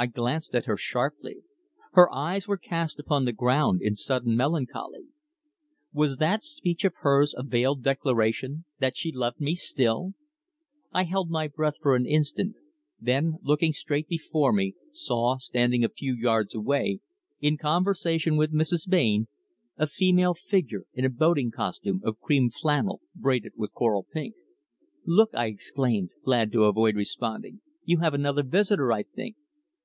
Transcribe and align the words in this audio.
I 0.00 0.06
glanced 0.06 0.54
at 0.54 0.66
her 0.66 0.76
sharply. 0.76 1.38
Her 1.94 2.08
eyes 2.14 2.46
were 2.46 2.56
cast 2.56 3.00
upon 3.00 3.24
the 3.24 3.32
ground 3.32 3.82
in 3.82 3.96
sudden 3.96 4.36
melancholy. 4.36 5.06
Was 5.92 6.18
that 6.18 6.44
speech 6.44 6.84
of 6.84 6.92
hers 6.98 7.34
a 7.36 7.42
veiled 7.42 7.82
declaration 7.82 8.64
that 8.78 8.96
she 8.96 9.10
loved 9.10 9.40
me 9.40 9.56
still! 9.56 10.14
I 10.92 11.02
held 11.02 11.30
my 11.30 11.48
breath 11.48 11.78
for 11.80 11.96
an 11.96 12.06
instant, 12.06 12.54
then 13.00 13.38
looking 13.42 13.72
straight 13.72 14.06
before 14.06 14.52
me, 14.52 14.76
saw, 14.92 15.38
standing 15.38 15.82
a 15.84 15.88
few 15.88 16.14
yards 16.14 16.54
away, 16.54 17.00
in 17.40 17.58
conversation 17.58 18.36
with 18.36 18.52
Mrs. 18.54 18.86
Blain, 18.86 19.26
a 19.76 19.88
female 19.88 20.34
figure 20.34 20.84
in 20.94 21.04
a 21.04 21.10
boating 21.10 21.50
costume 21.50 22.02
of 22.04 22.20
cream 22.20 22.50
flannel 22.50 23.00
braided 23.16 23.54
with 23.56 23.72
coral 23.72 24.06
pink. 24.12 24.36
"Look?" 25.04 25.34
I 25.34 25.46
exclaimed, 25.46 26.10
glad 26.24 26.52
to 26.52 26.66
avoid 26.66 26.94
responding. 26.94 27.62
"You 27.82 27.98
have 27.98 28.14
another 28.14 28.44
visitor, 28.44 28.92
I 28.92 29.02
think." 29.02 29.34